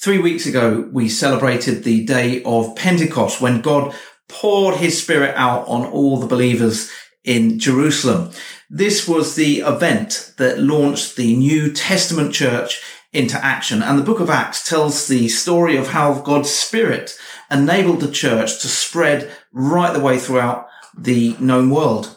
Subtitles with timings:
[0.00, 3.92] Three weeks ago, we celebrated the day of Pentecost when God
[4.28, 6.88] poured his spirit out on all the believers
[7.24, 8.30] in Jerusalem.
[8.70, 12.80] This was the event that launched the New Testament church
[13.12, 13.82] into action.
[13.82, 17.18] And the book of Acts tells the story of how God's spirit
[17.50, 22.16] enabled the church to spread right the way throughout the known world.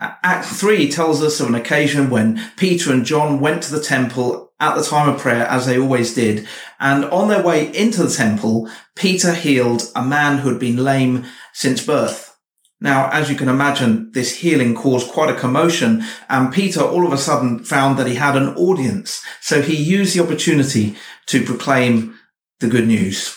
[0.00, 4.47] Act 3 tells us of an occasion when Peter and John went to the temple
[4.60, 6.46] at the time of prayer, as they always did.
[6.80, 11.24] And on their way into the temple, Peter healed a man who had been lame
[11.52, 12.36] since birth.
[12.80, 17.12] Now, as you can imagine, this healing caused quite a commotion and Peter all of
[17.12, 19.20] a sudden found that he had an audience.
[19.40, 22.16] So he used the opportunity to proclaim
[22.60, 23.36] the good news.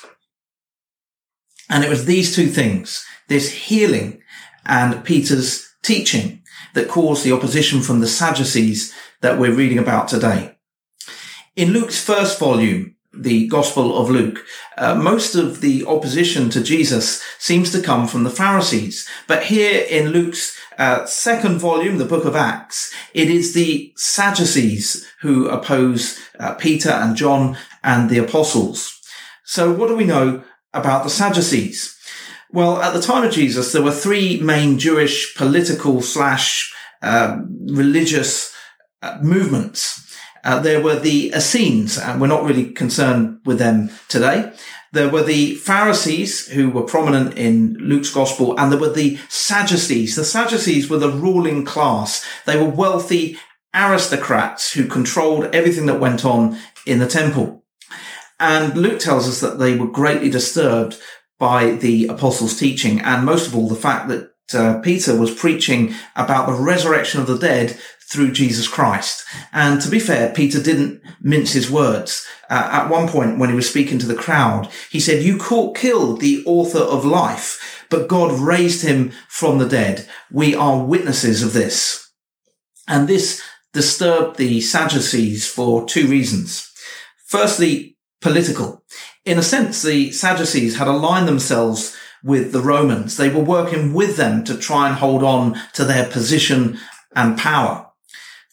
[1.70, 4.22] And it was these two things, this healing
[4.66, 6.44] and Peter's teaching
[6.74, 10.58] that caused the opposition from the Sadducees that we're reading about today.
[11.56, 14.46] In Luke's first volume, the Gospel of Luke,
[14.78, 19.06] uh, most of the opposition to Jesus seems to come from the Pharisees.
[19.28, 25.06] But here in Luke's uh, second volume, the book of Acts, it is the Sadducees
[25.20, 28.98] who oppose uh, Peter and John and the apostles.
[29.44, 31.98] So what do we know about the Sadducees?
[32.54, 38.56] Well, at the time of Jesus, there were three main Jewish political slash uh, religious
[39.02, 40.11] uh, movements.
[40.44, 44.52] Uh, there were the Essenes, and we're not really concerned with them today.
[44.94, 50.16] There were the Pharisees who were prominent in Luke's gospel, and there were the Sadducees.
[50.16, 52.26] The Sadducees were the ruling class.
[52.46, 53.38] They were wealthy
[53.74, 57.64] aristocrats who controlled everything that went on in the temple.
[58.40, 60.98] And Luke tells us that they were greatly disturbed
[61.40, 65.94] by the apostles' teaching, and most of all, the fact that uh, Peter was preaching
[66.16, 67.80] about the resurrection of the dead
[68.12, 69.24] through Jesus Christ.
[69.54, 72.28] And to be fair, Peter didn't mince his words.
[72.50, 75.78] Uh, at one point, when he was speaking to the crowd, he said, you caught
[75.78, 80.08] killed the author of life, but God raised him from the dead.
[80.30, 82.12] We are witnesses of this.
[82.86, 86.70] And this disturbed the Sadducees for two reasons.
[87.28, 88.84] Firstly, political.
[89.24, 93.16] In a sense, the Sadducees had aligned themselves with the Romans.
[93.16, 96.78] They were working with them to try and hold on to their position
[97.16, 97.91] and power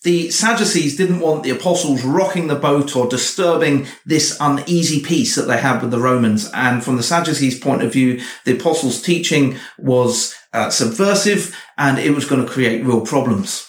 [0.04, 5.42] the Sadducees didn't want the apostles rocking the boat or disturbing this uneasy peace that
[5.42, 6.48] they had with the Romans.
[6.54, 12.12] And from the Sadducees' point of view, the apostles' teaching was uh, subversive and it
[12.12, 13.68] was going to create real problems.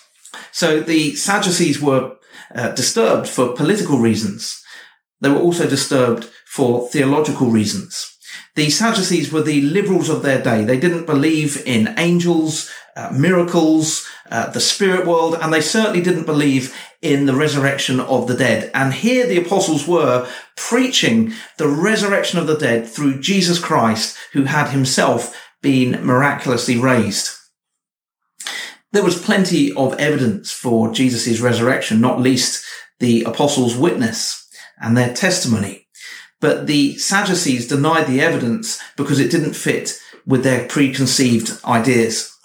[0.51, 2.17] So the Sadducees were
[2.53, 4.63] uh, disturbed for political reasons.
[5.21, 8.17] They were also disturbed for theological reasons.
[8.55, 10.63] The Sadducees were the liberals of their day.
[10.63, 16.25] They didn't believe in angels, uh, miracles, uh, the spirit world, and they certainly didn't
[16.25, 18.69] believe in the resurrection of the dead.
[18.73, 20.27] And here the apostles were
[20.57, 27.37] preaching the resurrection of the dead through Jesus Christ, who had himself been miraculously raised.
[28.91, 32.65] There was plenty of evidence for Jesus' resurrection, not least
[32.99, 34.47] the apostles' witness
[34.81, 35.87] and their testimony.
[36.41, 42.35] But the Sadducees denied the evidence because it didn't fit with their preconceived ideas.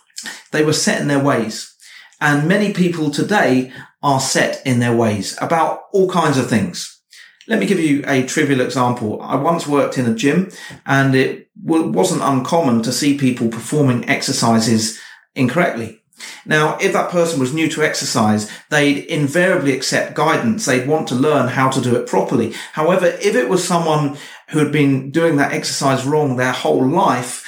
[0.55, 1.75] They were set in their ways.
[2.21, 3.73] And many people today
[4.05, 7.03] are set in their ways about all kinds of things.
[7.49, 9.21] Let me give you a trivial example.
[9.21, 10.53] I once worked in a gym
[10.87, 15.01] and it wasn't uncommon to see people performing exercises
[15.35, 16.03] incorrectly.
[16.47, 20.67] Now, if that person was new to exercise, they'd invariably accept guidance.
[20.67, 22.55] They'd want to learn how to do it properly.
[22.75, 24.17] However, if it was someone
[24.51, 27.45] who had been doing that exercise wrong their whole life,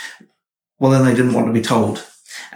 [0.80, 2.04] well, then they didn't want to be told.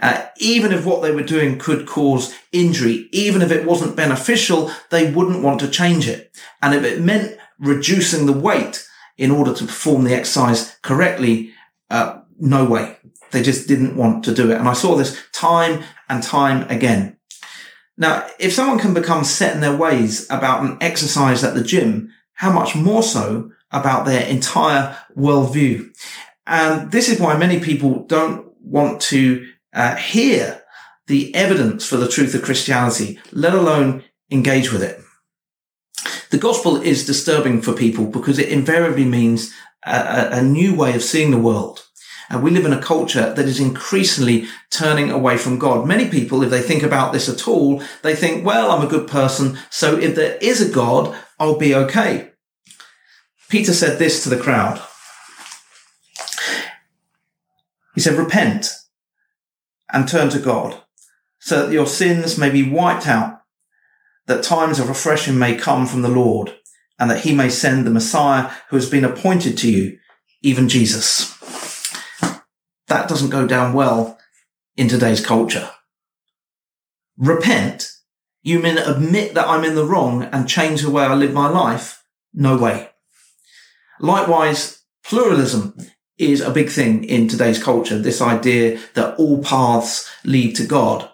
[0.01, 4.71] Uh, even if what they were doing could cause injury, even if it wasn't beneficial,
[4.89, 6.35] they wouldn't want to change it.
[6.61, 11.51] And if it meant reducing the weight in order to perform the exercise correctly,
[11.91, 12.97] uh, no way.
[13.29, 14.57] They just didn't want to do it.
[14.57, 17.17] And I saw this time and time again.
[17.97, 22.11] Now, if someone can become set in their ways about an exercise at the gym,
[22.33, 25.95] how much more so about their entire worldview?
[26.47, 30.61] And this is why many people don't want to uh, hear
[31.07, 34.99] the evidence for the truth of Christianity, let alone engage with it.
[36.29, 39.53] The gospel is disturbing for people because it invariably means
[39.85, 41.85] a, a new way of seeing the world.
[42.29, 45.85] And we live in a culture that is increasingly turning away from God.
[45.85, 49.09] Many people, if they think about this at all, they think, well, I'm a good
[49.09, 49.57] person.
[49.69, 52.31] So if there is a God, I'll be okay.
[53.49, 54.81] Peter said this to the crowd.
[57.95, 58.71] He said, repent
[59.91, 60.81] and turn to God
[61.39, 63.41] so that your sins may be wiped out,
[64.27, 66.55] that times of refreshing may come from the Lord
[66.99, 69.97] and that he may send the Messiah who has been appointed to you,
[70.41, 71.37] even Jesus.
[72.87, 74.19] That doesn't go down well
[74.77, 75.69] in today's culture.
[77.17, 77.91] Repent?
[78.43, 81.49] You mean admit that I'm in the wrong and change the way I live my
[81.49, 82.03] life?
[82.33, 82.89] No way.
[83.99, 85.75] Likewise, pluralism
[86.21, 87.97] is a big thing in today's culture.
[87.97, 91.09] This idea that all paths lead to God.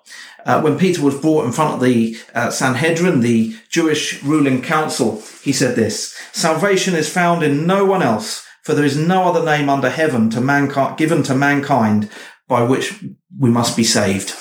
[0.45, 5.21] Uh, when Peter was brought in front of the uh, Sanhedrin, the Jewish ruling council,
[5.41, 9.43] he said this, salvation is found in no one else, for there is no other
[9.43, 12.09] name under heaven to mankind, given to mankind
[12.47, 13.03] by which
[13.37, 14.33] we must be saved.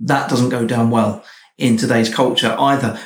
[0.00, 1.24] That doesn't go down well
[1.58, 2.98] in today's culture either.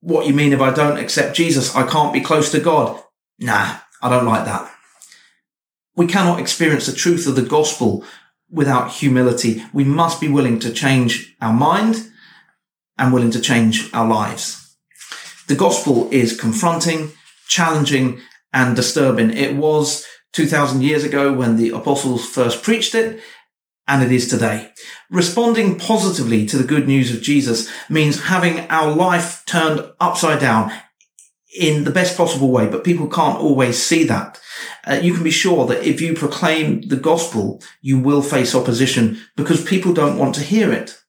[0.00, 3.00] What you mean if I don't accept Jesus, I can't be close to God?
[3.38, 4.72] Nah, I don't like that.
[5.96, 8.04] We cannot experience the truth of the gospel
[8.50, 9.62] without humility.
[9.72, 12.10] We must be willing to change our mind
[12.98, 14.76] and willing to change our lives.
[15.48, 17.12] The gospel is confronting,
[17.48, 18.20] challenging,
[18.52, 19.30] and disturbing.
[19.30, 23.20] It was 2000 years ago when the apostles first preached it,
[23.88, 24.70] and it is today.
[25.10, 30.70] Responding positively to the good news of Jesus means having our life turned upside down
[31.56, 34.40] in the best possible way, but people can't always see that.
[34.86, 39.20] Uh, you can be sure that if you proclaim the gospel, you will face opposition
[39.36, 41.00] because people don't want to hear it.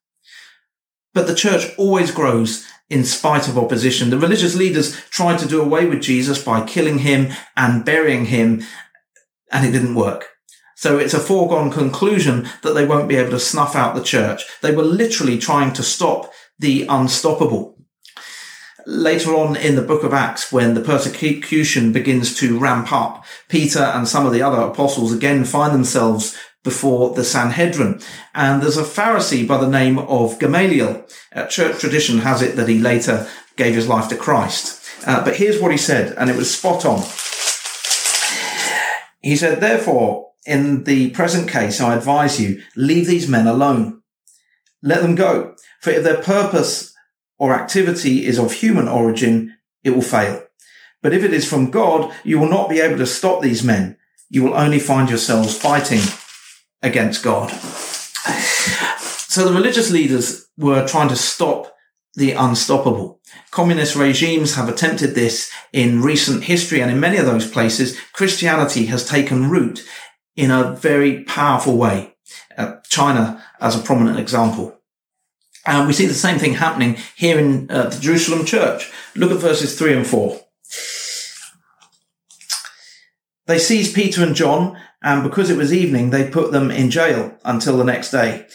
[1.14, 4.10] But the church always grows in spite of opposition.
[4.10, 8.64] The religious leaders tried to do away with Jesus by killing him and burying him,
[9.52, 10.28] and it didn't work.
[10.76, 14.44] So it's a foregone conclusion that they won't be able to snuff out the church.
[14.62, 17.78] They were literally trying to stop the unstoppable
[18.86, 23.80] later on in the book of Acts, when the persecution begins to ramp up, Peter
[23.80, 28.00] and some of the other apostles again find themselves before the Sanhedrin.
[28.36, 31.06] And there's a Pharisee by the name of Gamaliel.
[31.34, 34.80] Uh, church tradition has it that he later gave his life to Christ.
[35.06, 37.00] Uh, but here's what he said, and it was spot on.
[39.22, 44.02] He said, therefore, in the present case, I advise you, leave these men alone.
[44.84, 45.56] Let them go.
[45.82, 46.91] For if their purpose
[47.42, 50.44] or activity is of human origin, it will fail.
[51.02, 53.98] But if it is from God, you will not be able to stop these men.
[54.30, 56.02] You will only find yourselves fighting
[56.84, 57.50] against God.
[57.50, 61.74] So the religious leaders were trying to stop
[62.14, 63.20] the unstoppable.
[63.50, 68.86] Communist regimes have attempted this in recent history and in many of those places, Christianity
[68.86, 69.84] has taken root
[70.36, 72.14] in a very powerful way.
[72.56, 74.81] Uh, China as a prominent example.
[75.66, 78.92] And we see the same thing happening here in uh, the Jerusalem church.
[79.16, 80.42] Look at verses three and four.
[83.46, 87.38] They seized Peter and John, and because it was evening, they put them in jail
[87.44, 88.48] until the next day.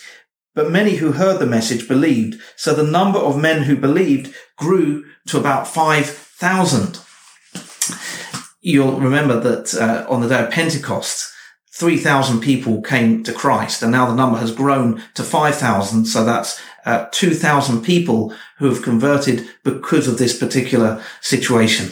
[0.55, 5.05] But many who heard the message believed, so the number of men who believed grew
[5.29, 6.99] to about 5,000.
[8.63, 11.31] You'll remember that uh, on the day of Pentecost,
[11.77, 16.07] 3,000 people came to Christ, and now the number has grown to 5,000.
[16.07, 21.91] So that's uh, 2,000 people who have converted because of this particular situation.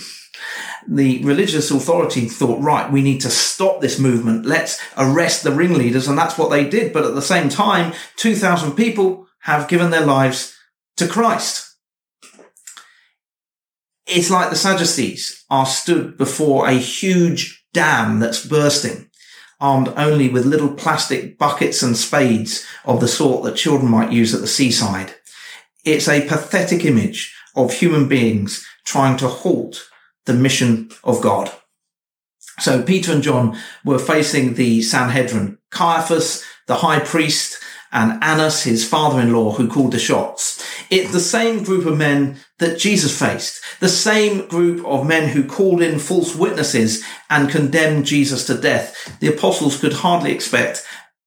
[0.88, 4.46] The religious authority thought, right, we need to stop this movement.
[4.46, 6.08] Let's arrest the ringleaders.
[6.08, 6.94] And that's what they did.
[6.94, 10.56] But at the same time, 2,000 people have given their lives
[10.96, 11.76] to Christ.
[14.06, 19.10] It's like the Sadducees are stood before a huge dam that's bursting
[19.64, 24.34] armed only with little plastic buckets and spades of the sort that children might use
[24.34, 25.14] at the seaside.
[25.86, 29.88] It's a pathetic image of human beings trying to halt
[30.26, 31.50] the mission of God.
[32.58, 35.56] So Peter and John were facing the Sanhedrin.
[35.70, 37.58] Caiaphas, the high priest,
[37.94, 40.62] and Annas, his father-in-law, who called the shots.
[40.90, 45.46] It's the same group of men that Jesus faced, the same group of men who
[45.46, 49.16] called in false witnesses and condemned Jesus to death.
[49.20, 50.84] The apostles could hardly expect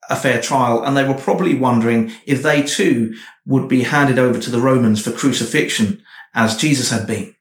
[0.10, 4.40] a fair trial, and they were probably wondering if they too would be handed over
[4.40, 7.34] to the Romans for crucifixion, as Jesus had been.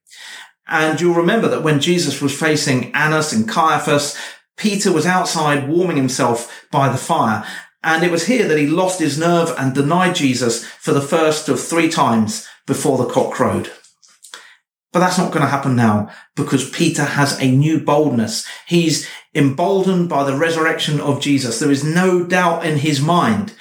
[0.69, 4.17] And you'll remember that when Jesus was facing Annas and Caiaphas,
[4.57, 7.47] Peter was outside warming himself by the fire,
[7.87, 11.49] and it was here that he lost his nerve and denied Jesus for the first
[11.49, 13.71] of three times before the cock crowed.
[14.93, 18.45] But that's not going to happen now because Peter has a new boldness.
[18.67, 21.61] He's emboldened by the resurrection of Jesus.
[21.61, 23.55] There is no doubt in his mind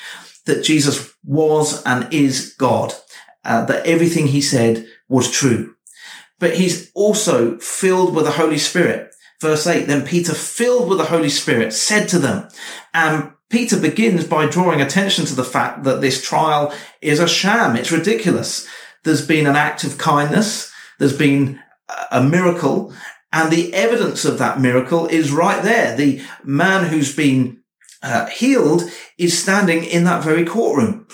[0.46, 2.94] that Jesus was and is God,
[3.44, 5.76] uh, that everything he said was true.
[6.40, 9.14] But he's also filled with the Holy Spirit.
[9.40, 12.48] Verse 8, then Peter, filled with the Holy Spirit, said to them,
[12.92, 17.76] and Peter begins by drawing attention to the fact that this trial is a sham.
[17.76, 18.68] It's ridiculous.
[19.04, 20.72] There's been an act of kindness.
[21.00, 21.60] There's been
[22.12, 22.94] a miracle
[23.36, 25.94] and the evidence of that miracle is right there.
[25.94, 27.62] The man who's been
[28.02, 28.84] uh, healed
[29.18, 31.06] is standing in that very courtroom.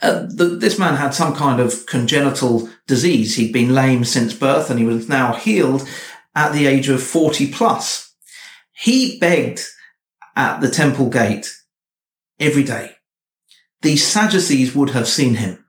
[0.00, 3.36] Uh, the, this man had some kind of congenital disease.
[3.36, 5.86] He'd been lame since birth and he was now healed
[6.34, 8.14] at the age of 40 plus.
[8.72, 9.60] He begged
[10.36, 11.52] at the temple gate
[12.38, 12.92] every day.
[13.82, 15.64] The Sadducees would have seen him.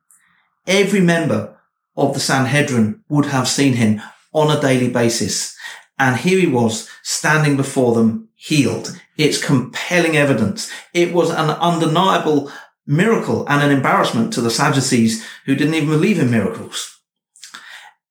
[0.67, 1.59] Every member
[1.95, 4.01] of the Sanhedrin would have seen him
[4.33, 5.55] on a daily basis.
[5.99, 8.99] And here he was standing before them healed.
[9.17, 10.71] It's compelling evidence.
[10.93, 12.51] It was an undeniable
[12.85, 16.99] miracle and an embarrassment to the Sadducees who didn't even believe in miracles.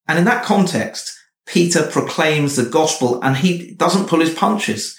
[0.09, 1.13] And in that context,
[1.47, 4.97] Peter proclaims the gospel and he doesn't pull his punches.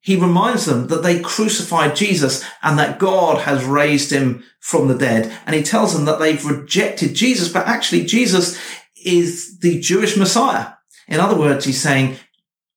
[0.00, 4.96] He reminds them that they crucified Jesus and that God has raised him from the
[4.96, 5.30] dead.
[5.44, 8.58] And he tells them that they've rejected Jesus, but actually Jesus
[9.04, 10.72] is the Jewish Messiah.
[11.06, 12.16] In other words, he's saying,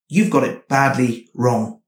[0.10, 1.82] you've got it badly wrong.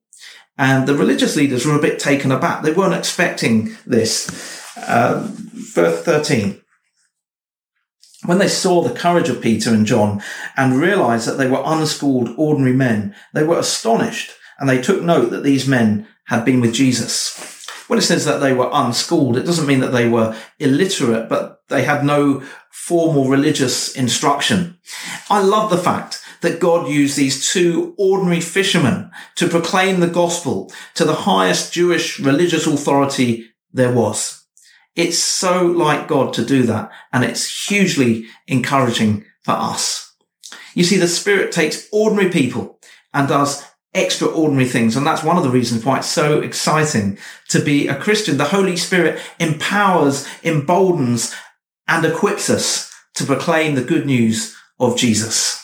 [0.58, 2.64] And the religious leaders were a bit taken aback.
[2.64, 4.64] They weren't expecting this.
[4.78, 6.62] Uh, verse 13.
[8.26, 10.22] When they saw the courage of Peter and John
[10.56, 15.32] and realized that they were unschooled, ordinary men, they were astonished and they took note
[15.32, 17.66] that these men had been with Jesus.
[17.88, 21.62] When it says that they were unschooled, it doesn't mean that they were illiterate, but
[21.70, 24.80] they had no formal religious instruction.
[25.30, 30.72] I love the fact that God used these two ordinary fishermen to proclaim the gospel
[30.96, 34.46] to the highest Jewish religious authority there was.
[34.96, 40.16] It's so like God to do that, and it's hugely encouraging for us.
[40.74, 42.80] You see, the Spirit takes ordinary people
[43.14, 43.64] and does
[43.96, 44.96] extraordinary things.
[44.96, 47.18] And that's one of the reasons why it's so exciting
[47.50, 48.38] to be a Christian.
[48.38, 51.34] The Holy Spirit empowers, emboldens,
[51.88, 55.62] and equips us to proclaim the good news of Jesus.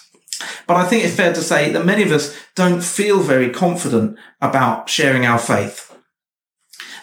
[0.67, 4.17] But I think it's fair to say that many of us don't feel very confident
[4.41, 5.88] about sharing our faith.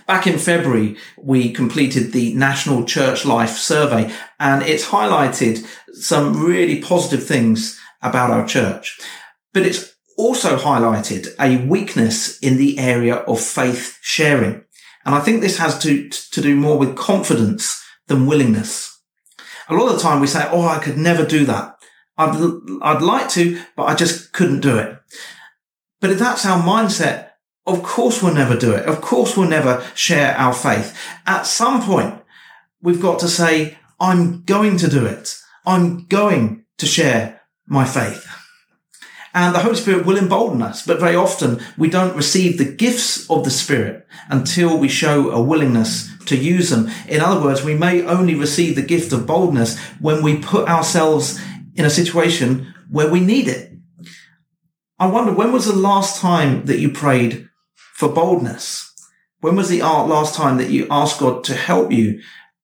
[0.07, 6.81] Back in February, we completed the National Church Life Survey and it's highlighted some really
[6.81, 8.99] positive things about our church.
[9.53, 14.65] But it's also highlighted a weakness in the area of faith sharing.
[15.07, 19.01] And I think this has to, to do more with confidence than willingness.
[19.69, 21.77] A lot of the time we say, Oh, I could never do that.
[22.19, 22.37] I'd,
[22.83, 24.99] I'd like to, but I just couldn't do it.
[26.01, 27.31] But if that's our mindset,
[27.65, 28.87] of course we'll never do it.
[28.87, 30.99] Of course we'll never share our faith.
[31.27, 32.21] At some point,
[32.83, 35.37] we've got to say, I'm going to do it.
[35.65, 38.27] I'm going to share my faith
[39.35, 40.85] and the Holy Spirit will embolden us.
[40.85, 45.43] But very often we don't receive the gifts of the Spirit until we show a
[45.43, 46.91] willingness to use them.
[47.09, 51.41] In other words, we may only receive the gift of boldness when we put ourselves
[51.75, 53.73] in a situation where we need it.
[54.99, 58.93] I wonder, when was the last time that you prayed for boldness?
[59.41, 62.21] When was the last time that you asked God to help you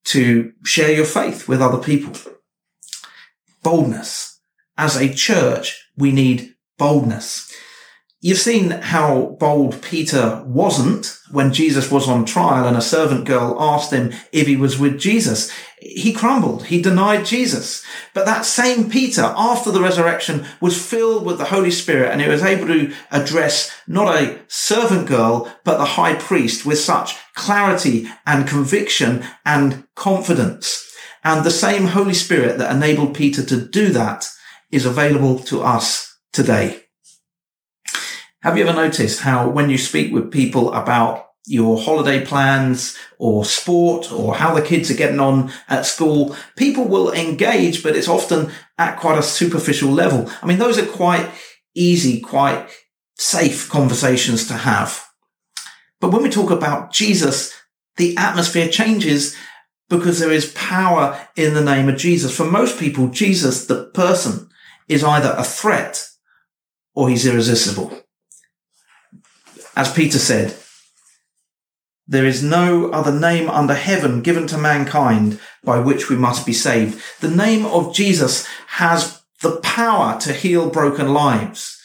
[0.07, 2.13] to share your faith with other people?
[3.63, 4.41] Boldness.
[4.77, 7.53] As a church, we need boldness.
[8.25, 13.55] You've seen how bold Peter wasn't when Jesus was on trial and a servant girl
[13.61, 15.53] asked him if he was with Jesus.
[15.79, 16.65] He crumbled.
[16.65, 17.85] He denied Jesus.
[18.15, 22.27] But that same Peter, after the resurrection, was filled with the Holy Spirit and he
[22.27, 28.09] was able to address not a servant girl, but the high priest with such clarity
[28.27, 30.91] and conviction and confidence.
[31.23, 34.31] And the same Holy Spirit that enabled Peter to do that
[34.71, 36.83] is available to us today.
[38.43, 43.45] Have you ever noticed how when you speak with people about your holiday plans or
[43.45, 48.09] sport or how the kids are getting on at school, people will engage, but it's
[48.09, 50.31] often at quite a superficial level.
[50.43, 51.31] I mean, those are quite
[51.75, 52.69] easy, quite
[53.17, 55.07] safe conversations to have.
[56.01, 57.53] But when we talk about Jesus,
[57.97, 59.37] the atmosphere changes
[59.89, 62.37] because there is power in the name of Jesus.
[62.37, 64.49] For most people, Jesus, the person,
[64.89, 66.09] is either a threat
[66.95, 67.93] or he's irresistible.
[69.77, 70.57] As Peter said,
[72.07, 76.53] there is no other name under heaven given to mankind by which we must be
[76.53, 77.03] saved.
[77.21, 81.81] The name of Jesus has the power to heal broken lives.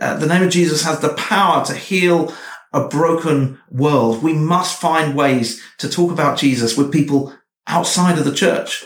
[0.00, 2.32] Uh, the name of Jesus has the power to heal
[2.72, 4.22] a broken world.
[4.22, 7.34] We must find ways to talk about Jesus with people
[7.66, 8.84] outside of the church.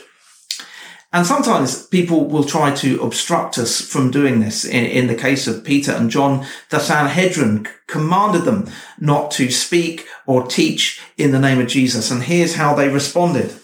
[1.14, 4.64] And sometimes people will try to obstruct us from doing this.
[4.64, 8.68] In, in, the case of Peter and John, the Sanhedrin commanded them
[8.99, 12.11] not to speak or teach in the name of Jesus.
[12.11, 13.54] And here's how they responded.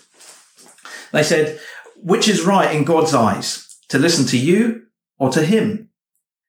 [1.11, 1.59] They said,
[1.97, 4.87] which is right in God's eyes, to listen to you
[5.19, 5.91] or to him?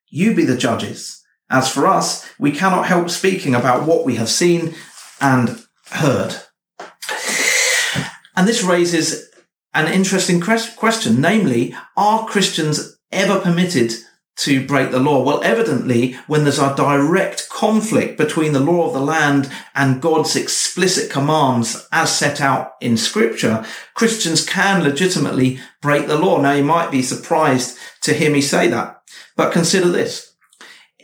[0.07, 1.23] You be the judges.
[1.49, 4.75] As for us, we cannot help speaking about what we have seen
[5.19, 6.35] and heard.
[8.35, 9.30] And this raises
[9.73, 13.93] an interesting question, namely, are Christians ever permitted
[14.37, 15.23] to break the law?
[15.23, 20.35] Well, evidently, when there's a direct conflict between the law of the land and God's
[20.35, 26.41] explicit commands as set out in scripture, Christians can legitimately break the law.
[26.41, 29.01] Now, you might be surprised to hear me say that,
[29.37, 30.33] but consider this.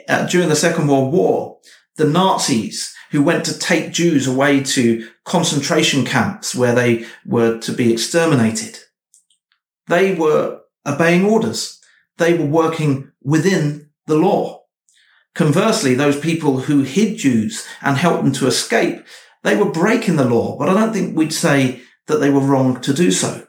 [0.10, 1.60] Uh, during the Second World War,
[1.98, 7.72] the Nazis who went to take Jews away to concentration camps where they were to
[7.72, 8.80] be exterminated.
[9.88, 11.80] They were obeying orders.
[12.18, 14.64] They were working within the law.
[15.36, 19.06] Conversely, those people who hid Jews and helped them to escape,
[19.44, 22.82] they were breaking the law, but I don't think we'd say that they were wrong
[22.82, 23.48] to do so.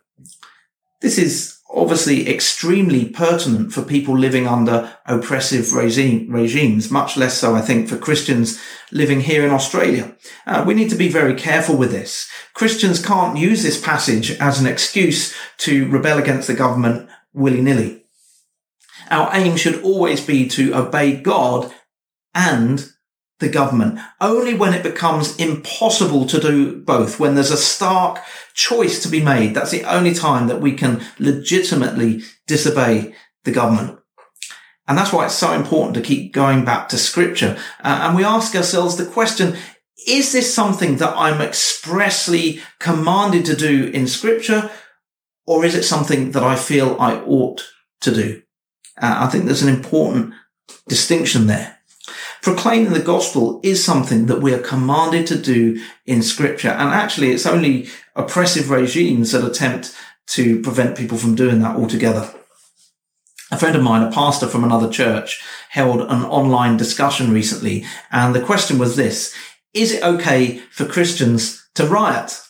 [1.00, 7.54] This is obviously extremely pertinent for people living under oppressive regime, regimes, much less so,
[7.54, 8.60] I think, for Christians
[8.92, 10.16] living here in Australia.
[10.46, 12.30] Uh, we need to be very careful with this.
[12.54, 18.04] Christians can't use this passage as an excuse to rebel against the government willy-nilly.
[19.10, 21.72] Our aim should always be to obey God
[22.34, 22.88] and
[23.40, 24.00] the government.
[24.20, 28.20] Only when it becomes impossible to do both, when there's a stark
[28.54, 33.14] choice to be made, that's the only time that we can legitimately disobey
[33.44, 33.98] the government.
[34.86, 37.58] And that's why it's so important to keep going back to scripture.
[37.84, 39.56] Uh, and we ask ourselves the question,
[40.06, 44.70] is this something that I'm expressly commanded to do in scripture?
[45.46, 47.62] Or is it something that I feel I ought
[48.00, 48.42] to do?
[49.00, 50.34] Uh, I think there's an important
[50.88, 51.77] distinction there.
[52.42, 56.68] Proclaiming the gospel is something that we are commanded to do in scripture.
[56.68, 59.94] And actually, it's only oppressive regimes that attempt
[60.28, 62.32] to prevent people from doing that altogether.
[63.50, 67.84] A friend of mine, a pastor from another church, held an online discussion recently.
[68.10, 69.34] And the question was this,
[69.72, 72.40] is it okay for Christians to riot?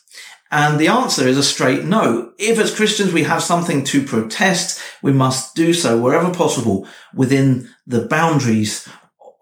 [0.51, 2.33] And the answer is a straight no.
[2.39, 7.69] If as Christians we have something to protest, we must do so wherever possible within
[7.87, 8.89] the boundaries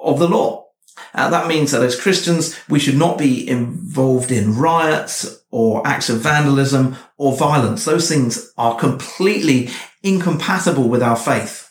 [0.07, 0.67] of the law.
[1.15, 6.09] Uh, that means that as Christians, we should not be involved in riots or acts
[6.09, 7.85] of vandalism or violence.
[7.85, 9.71] Those things are completely
[10.03, 11.67] incompatible with our faith.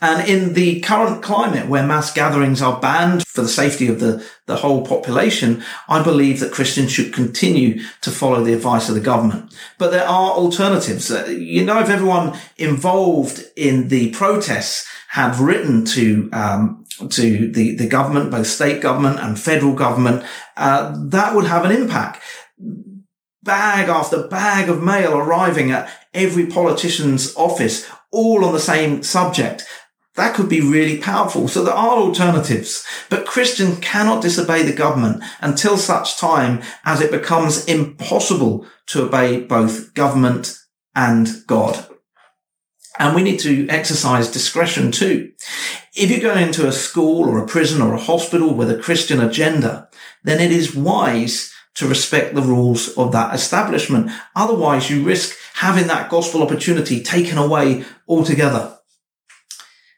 [0.00, 4.24] And in the current climate where mass gatherings are banned for the safety of the,
[4.46, 9.00] the whole population, I believe that Christians should continue to follow the advice of the
[9.00, 9.54] government.
[9.78, 11.10] But there are alternatives.
[11.10, 17.74] Uh, you know, if everyone involved in the protests have written to um, to the,
[17.76, 20.24] the government, both state government and federal government,
[20.56, 22.22] uh, that would have an impact.
[23.42, 29.64] Bag after bag of mail arriving at every politician's office, all on the same subject.
[30.14, 31.46] That could be really powerful.
[31.46, 37.10] So there are alternatives, but Christians cannot disobey the government until such time as it
[37.10, 40.58] becomes impossible to obey both government
[40.94, 41.86] and God.
[42.98, 45.32] And we need to exercise discretion too.
[45.94, 49.20] If you go into a school or a prison or a hospital with a Christian
[49.20, 49.88] agenda,
[50.24, 54.10] then it is wise to respect the rules of that establishment.
[54.34, 58.78] Otherwise, you risk having that gospel opportunity taken away altogether.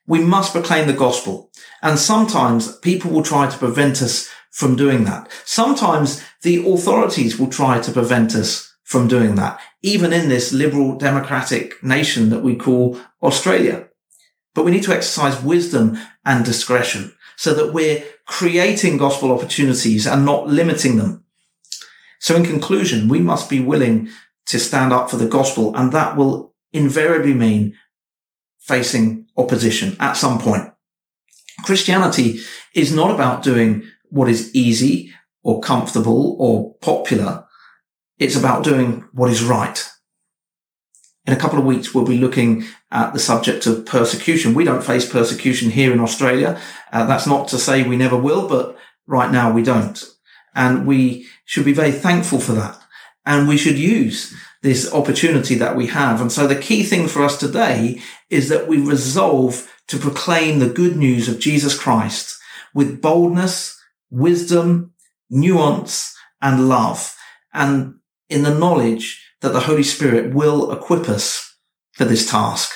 [0.06, 1.50] We must proclaim the gospel.
[1.82, 5.30] And sometimes people will try to prevent us from doing that.
[5.44, 10.96] Sometimes the authorities will try to prevent us from doing that, even in this liberal
[10.96, 13.88] democratic nation that we call Australia.
[14.54, 20.24] But we need to exercise wisdom and discretion so that we're creating gospel opportunities and
[20.24, 21.24] not limiting them.
[22.18, 24.08] So in conclusion, we must be willing
[24.46, 27.74] to stand up for the gospel and that will invariably mean
[28.58, 30.72] facing opposition at some point.
[31.64, 32.40] Christianity
[32.74, 35.12] is not about doing what is easy
[35.42, 37.44] or comfortable or popular.
[38.18, 39.88] It's about doing what is right.
[41.26, 44.54] In a couple of weeks, we'll be looking at the subject of persecution.
[44.54, 46.60] We don't face persecution here in Australia.
[46.90, 50.02] Uh, that's not to say we never will, but right now we don't.
[50.54, 52.80] And we should be very thankful for that.
[53.26, 56.20] And we should use this opportunity that we have.
[56.20, 58.00] And so the key thing for us today
[58.30, 62.38] is that we resolve to proclaim the good news of Jesus Christ
[62.74, 63.78] with boldness,
[64.10, 64.92] wisdom,
[65.30, 67.14] nuance, and love.
[67.52, 67.97] And
[68.28, 71.56] in the knowledge that the Holy Spirit will equip us
[71.92, 72.70] for this task.